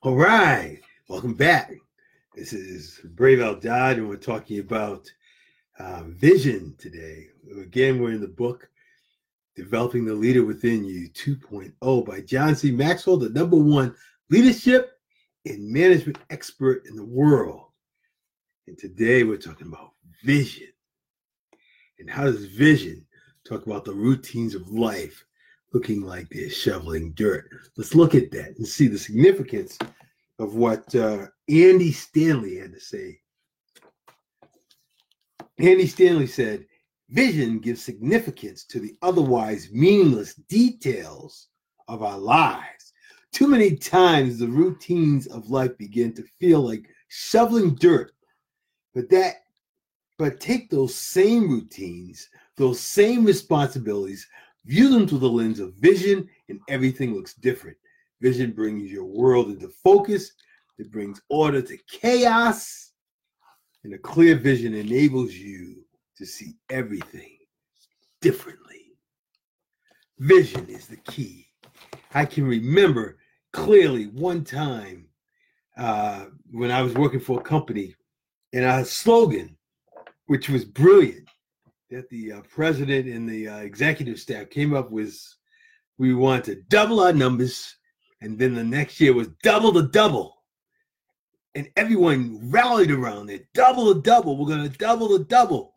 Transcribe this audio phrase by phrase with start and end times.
[0.00, 1.72] All right, welcome back.
[2.32, 5.10] This is Brave Out Dodd, and we're talking about
[5.80, 7.26] uh, vision today.
[7.60, 8.68] Again, we're in the book
[9.56, 12.70] Developing the Leader Within You 2.0 by John C.
[12.70, 13.92] Maxwell, the number one
[14.30, 14.92] leadership
[15.44, 17.64] and management expert in the world.
[18.68, 20.68] And today we're talking about vision.
[21.98, 23.04] And how does vision
[23.44, 25.24] talk about the routines of life
[25.72, 27.50] looking like they're shoveling dirt?
[27.76, 29.78] Let's look at that and see the significance
[30.38, 33.20] of what uh, Andy Stanley had to say.
[35.58, 36.66] Andy Stanley said,
[37.10, 41.48] Vision gives significance to the otherwise meaningless details
[41.88, 42.92] of our lives.
[43.32, 48.12] Too many times the routines of life begin to feel like shoveling dirt.
[48.94, 49.36] But that
[50.18, 54.26] but take those same routines, those same responsibilities,
[54.64, 57.76] view them through the lens of vision, and everything looks different.
[58.20, 60.32] Vision brings your world into focus,
[60.78, 62.92] it brings order to chaos,
[63.84, 65.84] and a clear vision enables you
[66.16, 67.38] to see everything
[68.20, 68.92] differently.
[70.18, 71.46] Vision is the key.
[72.14, 73.18] I can remember
[73.52, 75.06] clearly one time
[75.76, 77.94] uh, when I was working for a company,
[78.52, 79.56] and our slogan,
[80.26, 81.28] which was brilliant,
[81.90, 85.18] that the uh, president and the uh, executive staff came up with,
[85.96, 87.76] we want to double our numbers
[88.20, 90.34] and then the next year was double the double.
[91.54, 93.46] And everyone rallied around it.
[93.54, 94.36] Double the double.
[94.36, 95.74] We're going to double the double.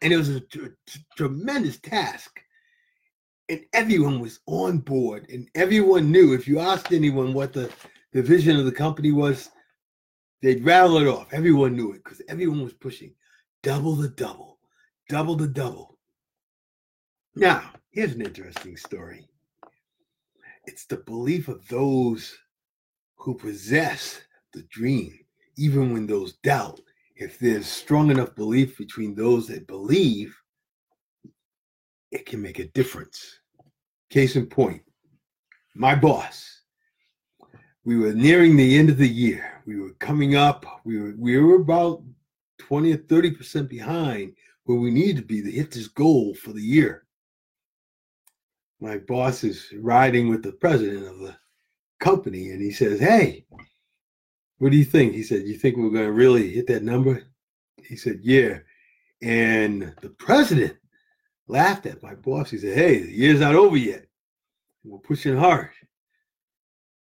[0.00, 2.40] And it was a t- t- tremendous task.
[3.48, 5.28] And everyone was on board.
[5.30, 7.70] And everyone knew if you asked anyone what the,
[8.12, 9.50] the vision of the company was,
[10.40, 11.32] they'd rattle it off.
[11.32, 13.14] Everyone knew it because everyone was pushing
[13.62, 14.57] double the double,
[15.08, 15.98] double the double.
[17.34, 19.28] Now, here's an interesting story.
[20.66, 22.36] It's the belief of those
[23.16, 24.20] who possess
[24.52, 25.18] the dream,
[25.56, 26.80] even when those doubt.
[27.16, 30.36] If there's strong enough belief between those that believe,
[32.12, 33.40] it can make a difference.
[34.10, 34.82] Case in point,
[35.74, 36.62] my boss.
[37.84, 39.62] We were nearing the end of the year.
[39.66, 40.64] We were coming up.
[40.84, 42.02] We were we were about
[42.58, 44.34] 20 or 30 percent behind
[44.68, 47.06] where we need to be to hit this goal for the year
[48.80, 51.36] my boss is riding with the president of the
[52.00, 53.44] company and he says, Hey,
[54.58, 55.14] what do you think?
[55.14, 57.22] He said, You think we're going to really hit that number?
[57.82, 58.58] He said, Yeah.
[59.20, 60.76] And the president
[61.48, 62.50] laughed at my boss.
[62.50, 64.06] He said, Hey, the year's not over yet.
[64.84, 65.70] We're pushing hard.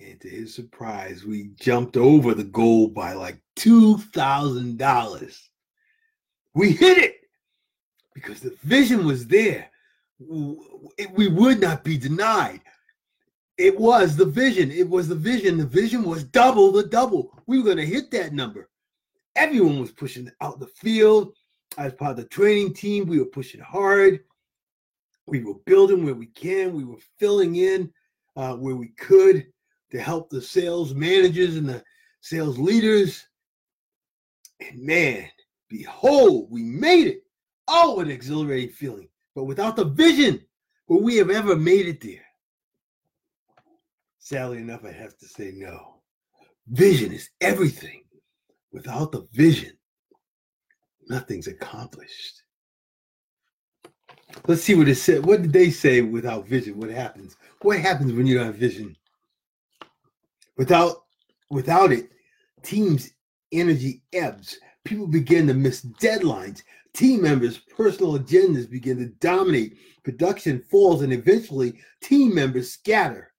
[0.00, 5.38] And to his surprise, we jumped over the goal by like $2,000.
[6.54, 7.16] We hit it
[8.22, 9.68] because the vision was there
[10.28, 12.60] we would not be denied.
[13.58, 14.70] It was the vision.
[14.70, 15.58] It was the vision.
[15.58, 17.38] The vision was double the double.
[17.46, 18.68] We were going to hit that number.
[19.36, 21.34] Everyone was pushing out the field.
[21.78, 24.20] As part of the training team, we were pushing hard.
[25.26, 26.74] We were building where we can.
[26.74, 27.92] We were filling in
[28.36, 29.46] uh, where we could
[29.90, 31.82] to help the sales managers and the
[32.20, 33.26] sales leaders.
[34.60, 35.28] And man,
[35.68, 37.22] behold, we made it.
[37.68, 40.44] Oh, what an exhilarating feeling but without the vision,
[40.88, 42.24] will we have ever made it there?
[44.18, 46.00] Sadly enough, I have to say no.
[46.68, 48.04] Vision is everything.
[48.72, 49.72] Without the vision,
[51.08, 52.42] nothing's accomplished.
[54.46, 55.26] Let's see what it said.
[55.26, 56.78] What did they say without vision?
[56.78, 57.36] What happens?
[57.60, 58.96] What happens when you don't have vision?
[60.56, 61.04] Without
[61.50, 62.12] without it,
[62.62, 63.10] teams'
[63.52, 64.58] energy ebbs.
[64.84, 66.62] People begin to miss deadlines.
[66.92, 73.32] Team members' personal agendas begin to dominate, production falls, and eventually team members scatter.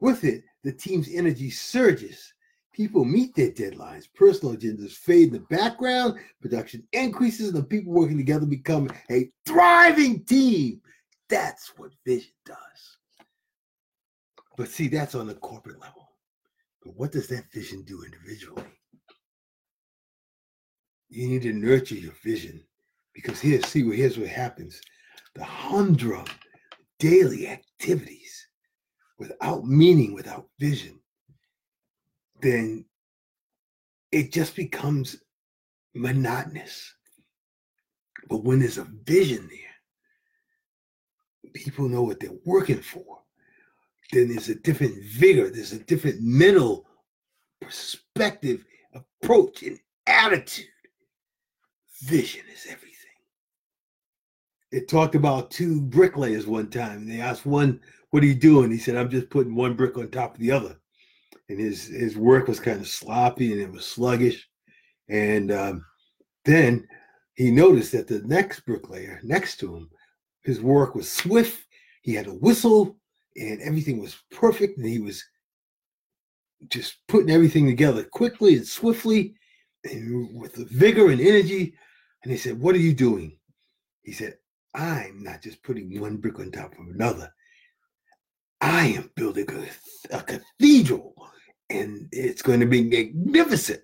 [0.00, 2.32] With it, the team's energy surges.
[2.72, 7.92] People meet their deadlines, personal agendas fade in the background, production increases, and the people
[7.92, 10.80] working together become a thriving team.
[11.28, 12.56] That's what vision does.
[14.56, 16.08] But see, that's on the corporate level.
[16.82, 18.64] But what does that vision do individually?
[21.12, 22.64] You need to nurture your vision
[23.12, 24.80] because here, see, here's what happens.
[25.34, 26.24] The humdrum
[26.98, 28.46] daily activities
[29.18, 30.98] without meaning, without vision,
[32.40, 32.86] then
[34.10, 35.18] it just becomes
[35.94, 36.94] monotonous.
[38.30, 39.58] But when there's a vision there,
[41.52, 43.18] people know what they're working for.
[44.12, 46.86] Then there's a different vigor, there's a different mental
[47.60, 50.71] perspective, approach, and attitude
[52.02, 52.88] vision is everything.
[54.70, 56.98] It talked about two bricklayers one time.
[56.98, 58.70] And they asked one, What are you doing?
[58.70, 60.76] He said, I'm just putting one brick on top of the other.
[61.48, 64.48] and his his work was kind of sloppy and it was sluggish.
[65.08, 65.84] And um,
[66.44, 66.86] then
[67.34, 69.90] he noticed that the next bricklayer next to him,
[70.42, 71.66] his work was swift.
[72.02, 72.96] He had a whistle,
[73.36, 74.78] and everything was perfect.
[74.78, 75.22] And he was
[76.68, 79.34] just putting everything together quickly and swiftly,
[79.84, 81.74] and with the vigor and energy.
[82.22, 83.38] And he said, "What are you doing?"
[84.02, 84.38] He said,
[84.74, 87.32] "I'm not just putting one brick on top of another.
[88.60, 91.14] I am building a, a cathedral,
[91.70, 93.82] and it's going to be magnificent."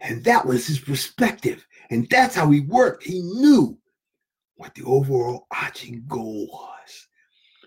[0.00, 1.66] And that was his perspective.
[1.90, 3.04] And that's how he worked.
[3.04, 3.78] He knew
[4.56, 7.08] what the overall arching goal was.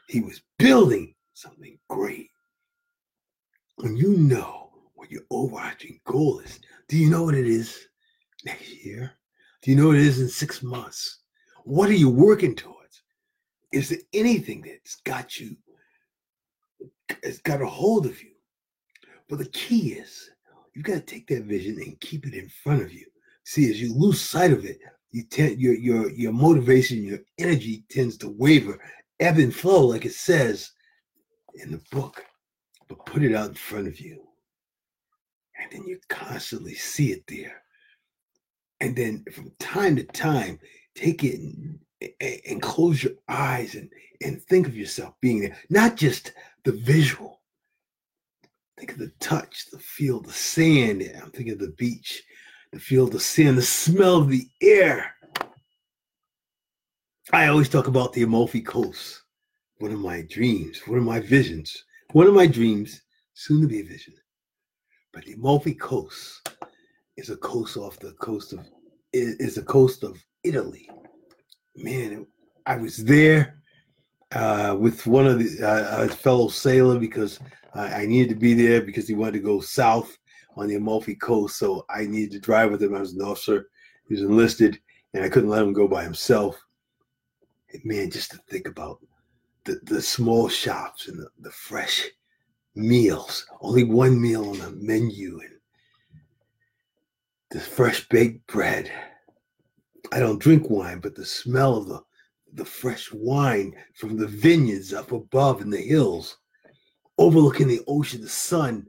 [0.07, 2.29] He was building something great.
[3.77, 7.87] When you know what your overarching goal is, do you know what it is
[8.45, 9.11] next year?
[9.63, 11.19] Do you know what it is in six months?
[11.63, 13.01] What are you working towards?
[13.71, 15.55] Is there anything that's got you,
[17.23, 18.31] has got a hold of you?
[19.29, 20.29] But the key is
[20.73, 23.05] you've got to take that vision and keep it in front of you.
[23.45, 24.79] See, as you lose sight of it,
[25.11, 28.83] you tend your your your motivation, your energy tends to waver,
[29.21, 30.71] ebb and flow, like it says
[31.55, 32.25] in the book.
[32.89, 34.27] But put it out in front of you.
[35.57, 37.62] And then you constantly see it there.
[38.83, 40.59] And then from time to time,
[40.93, 41.79] take it and,
[42.21, 43.89] and close your eyes and,
[44.21, 45.57] and think of yourself being there.
[45.69, 46.33] Not just
[46.65, 47.41] the visual.
[48.77, 51.01] Think of the touch, the feel, the sand.
[51.21, 52.21] I'm thinking of the beach
[52.73, 55.15] the feel the sand, the smell of the air.
[57.31, 59.21] I always talk about the Amalfi Coast.
[59.77, 63.01] One of my dreams, one of my visions, one of my dreams,
[63.33, 64.15] soon to be a vision.
[65.13, 66.49] But the Amalfi Coast
[67.15, 68.65] is a coast off the coast of
[69.13, 70.89] is the coast of Italy.
[71.75, 72.25] Man,
[72.65, 73.61] I was there
[74.31, 77.39] uh, with one of the uh, fellow sailor because
[77.73, 80.17] I, I needed to be there because he wanted to go south
[80.55, 82.95] on the Amalfi Coast, so I needed to drive with him.
[82.95, 83.67] I was an officer,
[84.07, 84.79] he was enlisted,
[85.13, 86.59] and I couldn't let him go by himself.
[87.71, 88.99] And man, just to think about
[89.65, 92.07] the, the small shops and the, the fresh
[92.75, 95.52] meals, only one meal on the menu, and
[97.53, 98.91] the fresh baked bread.
[100.11, 102.01] I don't drink wine, but the smell of the
[102.55, 106.37] the fresh wine from the vineyards up above in the hills,
[107.17, 108.85] overlooking the ocean, the sun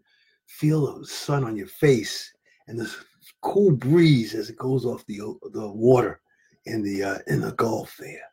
[0.47, 2.31] feel the sun on your face
[2.67, 2.95] and the
[3.41, 5.19] cool breeze as it goes off the
[5.53, 6.21] the water
[6.65, 8.31] in the uh, in the Gulf there,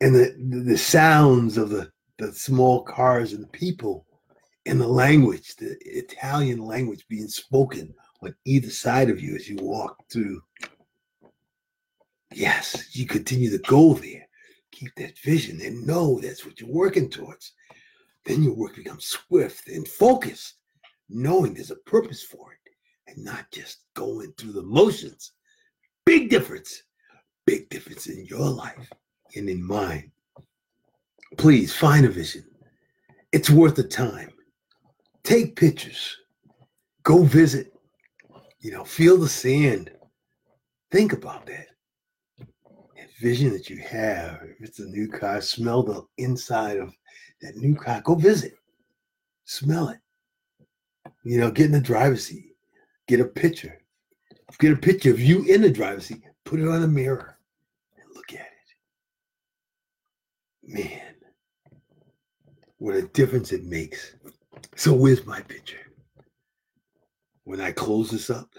[0.00, 0.34] and the
[0.66, 4.04] the sounds of the the small cars and the people,
[4.70, 9.56] and the language, the Italian language being spoken on either side of you as you
[9.60, 10.40] walk through.
[12.32, 14.28] Yes, you continue to go there.
[14.70, 17.52] Keep that vision and know that's what you're working towards.
[18.24, 20.54] Then your work becomes swift and focused,
[21.08, 22.72] knowing there's a purpose for it
[23.08, 25.32] and not just going through the motions.
[26.06, 26.84] Big difference.
[27.44, 28.88] Big difference in your life
[29.34, 30.12] and in mine.
[31.38, 32.44] Please find a vision.
[33.32, 34.30] It's worth the time.
[35.22, 36.16] Take pictures.
[37.02, 37.72] Go visit.
[38.60, 39.90] You know, feel the sand.
[40.90, 41.66] Think about that.
[42.38, 44.40] That vision that you have.
[44.42, 46.92] If it's a new car, smell the inside of
[47.42, 48.54] that new car, go visit,
[49.44, 49.98] smell it.
[51.24, 52.54] You know, get in the driver's seat,
[53.06, 53.80] get a picture,
[54.58, 57.38] get a picture of you in the driver's seat, put it on the mirror,
[57.96, 58.48] and look at it.
[60.62, 61.14] Man,
[62.78, 64.14] what a difference it makes.
[64.76, 65.76] So, where's my picture?
[67.44, 68.50] When I close this up,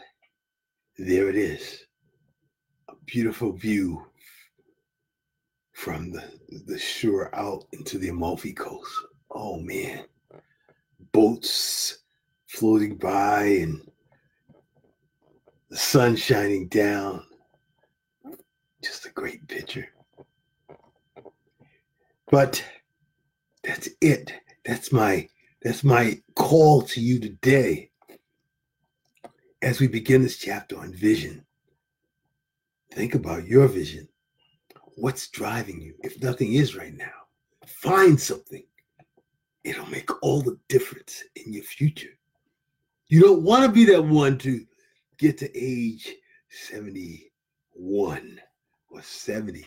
[0.98, 1.86] there it is
[2.90, 4.06] a beautiful view
[5.74, 6.24] from the,
[6.68, 8.92] the shore out into the Amalfi Coast.
[9.32, 10.06] Oh man,
[11.12, 12.00] boats
[12.48, 13.82] floating by and
[15.70, 17.24] the sun shining down.
[18.84, 19.88] Just a great picture.
[22.30, 22.64] But
[23.64, 24.34] that's it.
[24.66, 25.28] That's my
[25.62, 27.92] that's my call to you today
[29.62, 31.46] as we begin this chapter on vision.
[32.92, 34.08] Think about your vision.
[34.96, 35.94] What's driving you?
[36.04, 37.12] If nothing is right now,
[37.66, 38.64] find something.
[39.64, 42.18] It'll make all the difference in your future.
[43.08, 44.66] You don't want to be that one to
[45.18, 46.12] get to age
[46.50, 48.40] 71
[48.90, 49.66] or 70.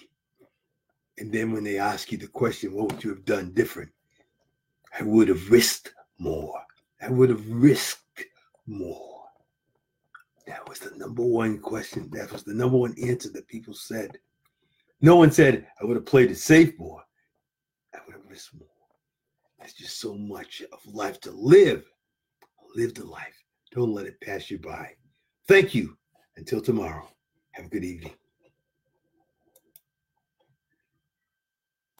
[1.18, 3.93] And then when they ask you the question, what would you have done different?
[4.98, 6.60] I would have risked more.
[7.00, 8.24] I would have risked
[8.66, 9.24] more.
[10.46, 12.08] That was the number one question.
[12.12, 14.18] That was the number one answer that people said.
[15.00, 17.02] No one said I would have played it safe more.
[17.94, 18.68] I would have risked more.
[19.58, 21.84] There's just so much of life to live.
[22.76, 23.42] Live the life.
[23.72, 24.92] Don't let it pass you by.
[25.48, 25.96] Thank you.
[26.36, 27.08] Until tomorrow,
[27.52, 28.12] have a good evening.